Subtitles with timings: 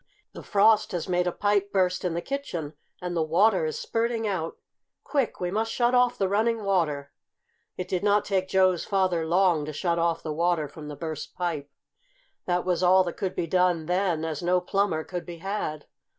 [0.33, 4.27] The frost has made a pipe burst in the kitchen and the water is spurting
[4.27, 4.57] out!
[5.03, 5.39] Quick!
[5.39, 7.11] We must shut off the running water!"
[7.77, 11.35] It did not take Joe's father long to shut off the water from the burst
[11.35, 11.69] pipe.
[12.47, 15.85] That was all that could be done then, as no plumber could be had.